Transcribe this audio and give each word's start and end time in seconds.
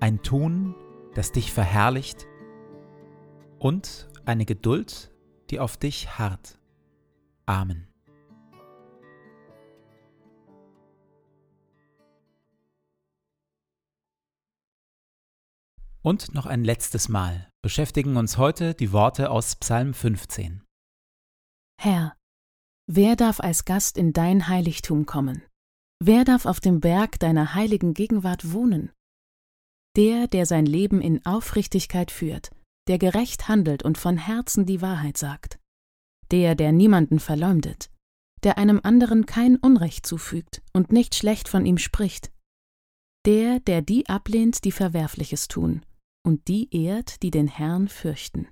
ein 0.00 0.22
Tun, 0.22 0.74
das 1.14 1.32
dich 1.32 1.52
verherrlicht 1.52 2.26
und 3.58 4.08
eine 4.24 4.46
Geduld, 4.46 5.12
die 5.50 5.60
auf 5.60 5.76
dich 5.76 6.18
harrt. 6.18 6.58
Amen. 7.46 7.86
Und 16.02 16.34
noch 16.34 16.46
ein 16.46 16.64
letztes 16.64 17.10
Mal 17.10 17.50
beschäftigen 17.60 18.16
uns 18.16 18.38
heute 18.38 18.72
die 18.72 18.90
Worte 18.92 19.30
aus 19.30 19.56
Psalm 19.56 19.92
15. 19.92 20.62
Herr, 21.78 22.16
wer 22.86 23.16
darf 23.16 23.40
als 23.40 23.66
Gast 23.66 23.98
in 23.98 24.14
dein 24.14 24.48
Heiligtum 24.48 25.04
kommen? 25.04 25.42
Wer 26.02 26.24
darf 26.24 26.46
auf 26.46 26.60
dem 26.60 26.80
Berg 26.80 27.18
deiner 27.18 27.54
heiligen 27.54 27.92
Gegenwart 27.92 28.52
wohnen? 28.52 28.90
Der, 29.96 30.28
der 30.28 30.46
sein 30.46 30.66
Leben 30.66 31.00
in 31.00 31.24
Aufrichtigkeit 31.26 32.10
führt, 32.10 32.50
der 32.86 32.98
gerecht 32.98 33.48
handelt 33.48 33.82
und 33.82 33.98
von 33.98 34.16
Herzen 34.16 34.66
die 34.66 34.82
Wahrheit 34.82 35.16
sagt. 35.16 35.58
Der, 36.30 36.54
der 36.54 36.72
niemanden 36.72 37.18
verleumdet, 37.18 37.90
der 38.42 38.56
einem 38.56 38.80
anderen 38.82 39.26
kein 39.26 39.56
Unrecht 39.56 40.06
zufügt 40.06 40.62
und 40.72 40.92
nicht 40.92 41.14
schlecht 41.14 41.48
von 41.48 41.66
ihm 41.66 41.78
spricht. 41.78 42.32
Der, 43.26 43.60
der 43.60 43.82
die 43.82 44.08
ablehnt, 44.08 44.64
die 44.64 44.72
Verwerfliches 44.72 45.48
tun, 45.48 45.84
und 46.24 46.48
die 46.48 46.74
ehrt, 46.74 47.22
die 47.22 47.30
den 47.30 47.48
Herrn 47.48 47.88
fürchten. 47.88 48.48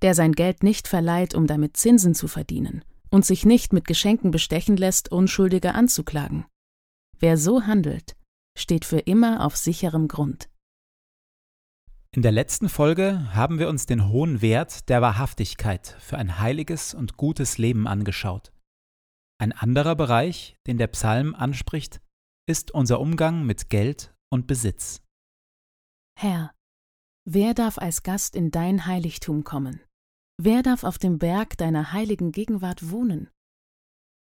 Der 0.00 0.14
sein 0.14 0.32
Geld 0.32 0.62
nicht 0.62 0.88
verleiht, 0.88 1.34
um 1.34 1.46
damit 1.46 1.76
Zinsen 1.76 2.14
zu 2.14 2.26
verdienen, 2.26 2.84
und 3.10 3.24
sich 3.24 3.44
nicht 3.44 3.72
mit 3.72 3.86
Geschenken 3.86 4.30
bestechen 4.30 4.76
lässt, 4.76 5.12
Unschuldige 5.12 5.74
anzuklagen. 5.74 6.46
Wer 7.20 7.36
so 7.36 7.62
handelt, 7.66 8.16
steht 8.58 8.84
für 8.84 8.98
immer 8.98 9.44
auf 9.44 9.56
sicherem 9.56 10.08
Grund. 10.08 10.48
In 12.14 12.20
der 12.20 12.32
letzten 12.32 12.68
Folge 12.68 13.34
haben 13.34 13.58
wir 13.58 13.70
uns 13.70 13.86
den 13.86 14.08
hohen 14.08 14.42
Wert 14.42 14.90
der 14.90 15.00
Wahrhaftigkeit 15.00 15.96
für 15.98 16.18
ein 16.18 16.38
heiliges 16.38 16.92
und 16.92 17.16
gutes 17.16 17.56
Leben 17.56 17.86
angeschaut. 17.86 18.52
Ein 19.38 19.52
anderer 19.52 19.96
Bereich, 19.96 20.56
den 20.66 20.76
der 20.76 20.88
Psalm 20.88 21.34
anspricht, 21.34 22.02
ist 22.46 22.70
unser 22.70 23.00
Umgang 23.00 23.46
mit 23.46 23.70
Geld 23.70 24.14
und 24.30 24.46
Besitz. 24.46 25.00
Herr, 26.18 26.52
wer 27.24 27.54
darf 27.54 27.78
als 27.78 28.02
Gast 28.02 28.36
in 28.36 28.50
dein 28.50 28.86
Heiligtum 28.86 29.42
kommen? 29.42 29.80
Wer 30.38 30.62
darf 30.62 30.84
auf 30.84 30.98
dem 30.98 31.18
Berg 31.18 31.56
deiner 31.56 31.92
heiligen 31.92 32.30
Gegenwart 32.30 32.90
wohnen? 32.90 33.30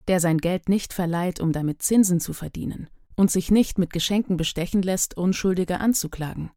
Der 0.08 0.20
sein 0.20 0.38
Geld 0.38 0.68
nicht 0.68 0.92
verleiht, 0.92 1.38
um 1.38 1.52
damit 1.52 1.82
Zinsen 1.82 2.18
zu 2.18 2.32
verdienen, 2.32 2.88
und 3.18 3.30
sich 3.30 3.50
nicht 3.50 3.78
mit 3.78 3.92
Geschenken 3.92 4.36
bestechen 4.36 4.80
lässt, 4.80 5.16
Unschuldige 5.16 5.80
anzuklagen. 5.80 6.52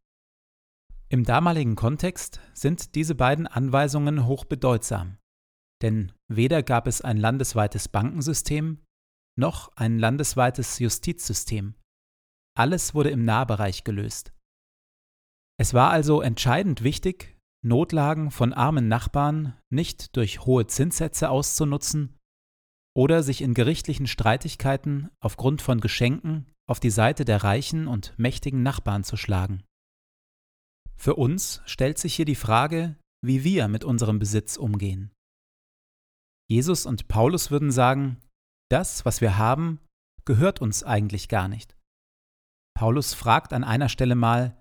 Im 1.08 1.24
damaligen 1.24 1.74
Kontext 1.74 2.40
sind 2.54 2.94
diese 2.94 3.14
beiden 3.14 3.46
Anweisungen 3.46 4.26
hochbedeutsam, 4.26 5.18
denn 5.82 6.12
weder 6.28 6.62
gab 6.62 6.86
es 6.86 7.02
ein 7.02 7.16
landesweites 7.16 7.88
Bankensystem 7.88 8.78
noch 9.36 9.74
ein 9.76 9.98
landesweites 9.98 10.78
Justizsystem. 10.78 11.74
Alles 12.56 12.94
wurde 12.94 13.10
im 13.10 13.24
Nahbereich 13.24 13.82
gelöst. 13.82 14.32
Es 15.58 15.74
war 15.74 15.90
also 15.90 16.20
entscheidend 16.22 16.82
wichtig, 16.82 17.36
Notlagen 17.64 18.30
von 18.30 18.52
armen 18.52 18.88
Nachbarn 18.88 19.58
nicht 19.70 20.16
durch 20.16 20.44
hohe 20.44 20.66
Zinssätze 20.66 21.30
auszunutzen 21.30 22.18
oder 22.94 23.22
sich 23.22 23.40
in 23.40 23.54
gerichtlichen 23.54 24.06
Streitigkeiten 24.06 25.10
aufgrund 25.20 25.62
von 25.62 25.80
Geschenken 25.80 26.46
auf 26.68 26.80
die 26.80 26.90
Seite 26.90 27.24
der 27.24 27.42
reichen 27.42 27.86
und 27.86 28.14
mächtigen 28.18 28.62
Nachbarn 28.62 29.04
zu 29.04 29.16
schlagen. 29.16 29.62
Für 30.96 31.16
uns 31.16 31.62
stellt 31.66 31.98
sich 31.98 32.14
hier 32.14 32.24
die 32.24 32.34
Frage, 32.34 32.96
wie 33.24 33.44
wir 33.44 33.68
mit 33.68 33.84
unserem 33.84 34.18
Besitz 34.18 34.56
umgehen. 34.56 35.10
Jesus 36.48 36.86
und 36.86 37.08
Paulus 37.08 37.50
würden 37.50 37.70
sagen, 37.70 38.20
das, 38.70 39.04
was 39.04 39.20
wir 39.20 39.38
haben, 39.38 39.80
gehört 40.24 40.60
uns 40.60 40.84
eigentlich 40.84 41.28
gar 41.28 41.48
nicht. 41.48 41.76
Paulus 42.74 43.14
fragt 43.14 43.52
an 43.52 43.64
einer 43.64 43.88
Stelle 43.88 44.14
mal, 44.14 44.60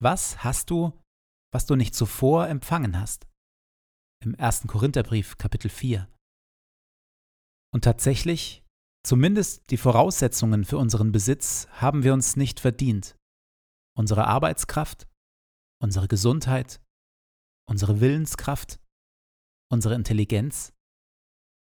was 0.00 0.44
hast 0.44 0.70
du, 0.70 0.92
was 1.52 1.66
du 1.66 1.74
nicht 1.74 1.94
zuvor 1.94 2.48
empfangen 2.48 3.00
hast? 3.00 3.26
Im 4.24 4.34
1. 4.38 4.66
Korintherbrief 4.66 5.38
Kapitel 5.38 5.70
4. 5.70 6.08
Und 7.78 7.84
tatsächlich 7.84 8.64
Zumindest 9.06 9.70
die 9.70 9.76
Voraussetzungen 9.76 10.64
für 10.64 10.76
unseren 10.76 11.12
Besitz 11.12 11.66
haben 11.70 12.02
wir 12.02 12.12
uns 12.12 12.36
nicht 12.36 12.60
verdient. 12.60 13.16
Unsere 13.96 14.26
Arbeitskraft, 14.26 15.08
unsere 15.80 16.08
Gesundheit, 16.08 16.80
unsere 17.66 18.00
Willenskraft, 18.00 18.80
unsere 19.70 19.94
Intelligenz, 19.94 20.74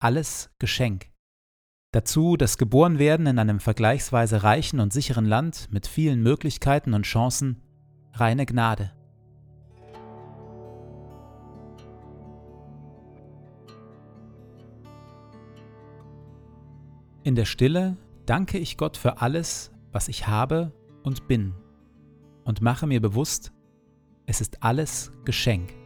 alles 0.01 0.49
Geschenk. 0.59 1.11
Dazu 1.93 2.35
das 2.35 2.57
Geborenwerden 2.57 3.27
in 3.27 3.39
einem 3.39 3.59
vergleichsweise 3.59 4.43
reichen 4.43 4.79
und 4.79 4.91
sicheren 4.91 5.25
Land 5.25 5.71
mit 5.71 5.87
vielen 5.87 6.21
Möglichkeiten 6.21 6.93
und 6.93 7.03
Chancen, 7.03 7.61
reine 8.13 8.45
Gnade. 8.45 8.98
In 17.23 17.35
der 17.35 17.45
Stille 17.45 17.97
danke 18.25 18.57
ich 18.57 18.77
Gott 18.77 18.95
für 18.95 19.21
alles, 19.21 19.71
was 19.91 20.07
ich 20.07 20.27
habe 20.27 20.71
und 21.03 21.27
bin, 21.27 21.53
und 22.45 22.61
mache 22.61 22.87
mir 22.87 23.01
bewusst, 23.01 23.51
es 24.25 24.41
ist 24.41 24.63
alles 24.63 25.11
Geschenk. 25.25 25.78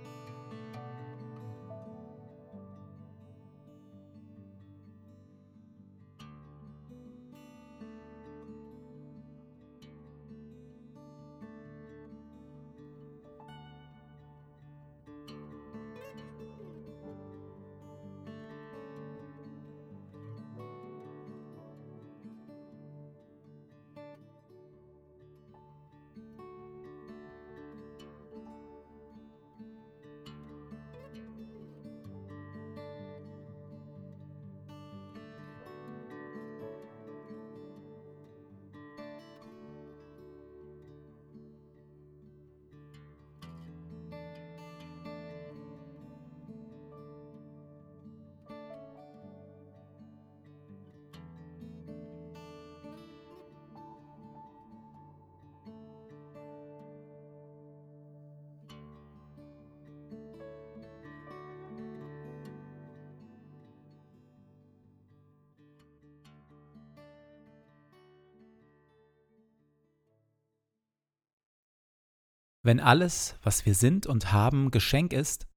Wenn 72.65 72.79
alles, 72.79 73.37
was 73.43 73.65
wir 73.65 73.75
sind 73.75 74.07
und 74.07 74.31
haben, 74.31 74.71
Geschenk 74.71 75.11
ist, 75.11 75.47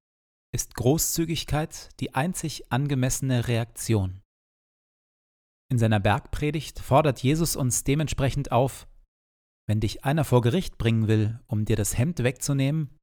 ist 0.53 0.75
Großzügigkeit 0.75 1.91
die 2.01 2.15
einzig 2.15 2.73
angemessene 2.73 3.47
Reaktion. 3.47 4.23
In 5.71 5.79
seiner 5.79 6.01
Bergpredigt 6.01 6.79
fordert 6.79 7.23
Jesus 7.23 7.57
uns 7.57 7.85
dementsprechend 7.85 8.53
auf, 8.53 8.89
wenn 9.69 9.81
dich 9.81 10.05
einer 10.05 10.25
vor 10.25 10.43
Gericht 10.43 10.79
bringen 10.79 11.09
will, 11.09 11.41
um 11.47 11.65
dir 11.65 11.77
das 11.77 11.99
Hemd 11.99 12.23
wegzunehmen, 12.23 12.97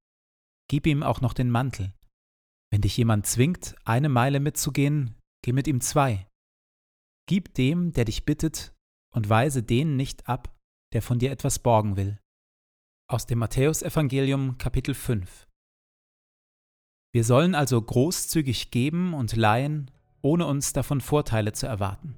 gib 0.70 0.88
ihm 0.88 1.04
auch 1.04 1.22
noch 1.22 1.34
den 1.34 1.50
Mantel. 1.50 1.94
Wenn 2.72 2.82
dich 2.82 2.96
jemand 2.98 3.28
zwingt, 3.28 3.76
eine 3.86 4.10
Meile 4.10 4.40
mitzugehen, 4.40 5.16
geh 5.44 5.52
mit 5.52 5.68
ihm 5.68 5.82
zwei. 5.82 6.28
Gib 7.28 7.54
dem, 7.54 7.92
der 7.92 8.06
dich 8.06 8.26
bittet, 8.26 8.74
und 9.14 9.30
weise 9.30 9.62
den 9.62 9.96
nicht 9.96 10.28
ab, 10.28 10.58
der 10.94 11.02
von 11.02 11.20
dir 11.20 11.32
etwas 11.32 11.60
borgen 11.60 11.98
will. 11.98 12.20
Aus 13.10 13.26
dem 13.26 13.40
Matthäusevangelium 13.40 14.58
Kapitel 14.58 14.96
5 14.96 15.46
Wir 17.12 17.26
sollen 17.26 17.54
also 17.54 17.82
großzügig 17.82 18.72
geben 18.72 19.14
und 19.14 19.36
leihen, 19.36 19.92
ohne 20.22 20.46
uns 20.46 20.72
davon 20.72 21.02
Vorteile 21.02 21.52
zu 21.52 21.68
erwarten. 21.68 22.16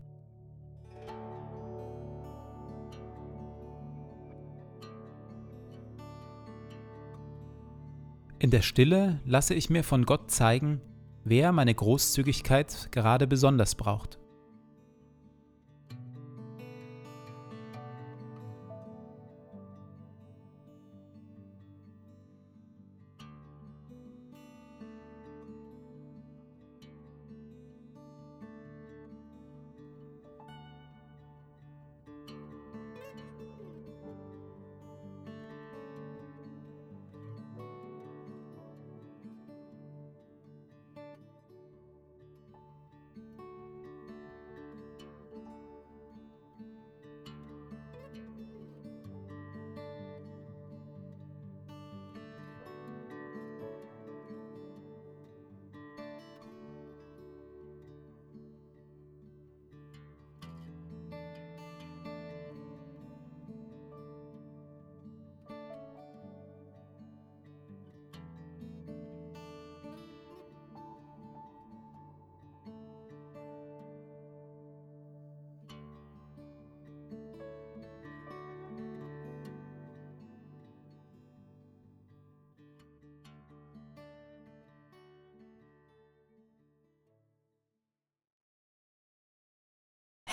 In 8.38 8.52
der 8.52 8.62
Stille 8.62 9.20
lasse 9.26 9.56
ich 9.56 9.72
mir 9.72 9.84
von 9.84 10.06
Gott 10.06 10.30
zeigen, 10.30 10.82
wer 11.24 11.52
meine 11.52 11.74
Großzügigkeit 11.74 12.92
gerade 12.92 13.26
besonders 13.26 13.74
braucht. 13.74 14.20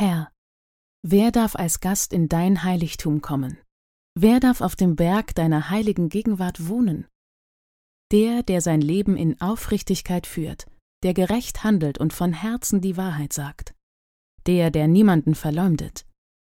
Herr, 0.04 0.32
wer 1.06 1.30
darf 1.30 1.54
als 1.54 1.78
Gast 1.78 2.12
in 2.12 2.28
dein 2.28 2.64
Heiligtum 2.64 3.20
kommen? 3.20 3.56
Wer 4.18 4.40
darf 4.40 4.60
auf 4.60 4.74
dem 4.74 4.96
Berg 4.96 5.32
deiner 5.36 5.70
heiligen 5.70 6.08
Gegenwart 6.08 6.66
wohnen? 6.66 7.06
Der, 8.10 8.42
der 8.42 8.62
sein 8.62 8.80
Leben 8.80 9.16
in 9.16 9.40
Aufrichtigkeit 9.40 10.26
führt, 10.26 10.66
der 11.04 11.14
gerecht 11.14 11.62
handelt 11.62 11.98
und 11.98 12.12
von 12.12 12.32
Herzen 12.32 12.80
die 12.80 12.96
Wahrheit 12.96 13.32
sagt. 13.32 13.76
Der, 14.48 14.72
der 14.72 14.88
niemanden 14.88 15.36
verleumdet, 15.36 16.04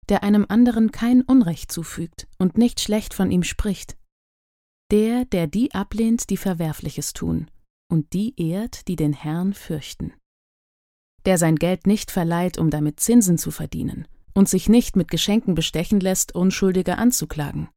der 0.08 0.22
einem 0.22 0.46
anderen 0.48 0.90
kein 0.90 1.20
Unrecht 1.20 1.70
zufügt 1.70 2.28
und 2.38 2.56
nicht 2.56 2.80
schlecht 2.80 3.12
von 3.12 3.30
ihm 3.30 3.42
spricht. 3.42 3.98
Der, 4.90 5.26
der 5.26 5.46
die 5.46 5.74
ablehnt, 5.74 6.30
die 6.30 6.38
Verwerfliches 6.38 7.12
tun, 7.12 7.50
und 7.90 8.14
die 8.14 8.32
ehrt, 8.40 8.88
die 8.88 8.96
den 8.96 9.12
Herrn 9.12 9.52
fürchten 9.52 10.14
der 11.26 11.38
sein 11.38 11.56
Geld 11.56 11.86
nicht 11.86 12.10
verleiht, 12.10 12.58
um 12.58 12.70
damit 12.70 13.00
Zinsen 13.00 13.38
zu 13.38 13.50
verdienen, 13.50 14.06
und 14.34 14.48
sich 14.48 14.68
nicht 14.68 14.96
mit 14.96 15.10
Geschenken 15.10 15.54
bestechen 15.54 16.00
lässt, 16.00 16.34
Unschuldige 16.34 16.98
anzuklagen. 16.98 17.68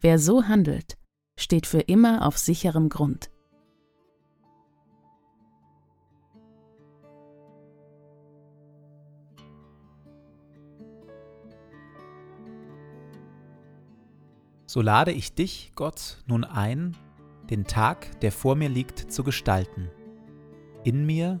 Wer 0.00 0.18
so 0.18 0.44
handelt, 0.44 0.96
steht 1.38 1.66
für 1.66 1.80
immer 1.80 2.26
auf 2.26 2.38
sicherem 2.38 2.88
Grund. 2.88 3.30
So 14.66 14.82
lade 14.82 15.10
ich 15.10 15.34
dich, 15.34 15.72
Gott, 15.74 16.22
nun 16.26 16.44
ein, 16.44 16.96
den 17.50 17.64
Tag, 17.64 18.20
der 18.20 18.30
vor 18.30 18.54
mir 18.54 18.68
liegt, 18.68 19.10
zu 19.12 19.24
gestalten. 19.24 19.90
In 20.84 21.04
mir 21.04 21.40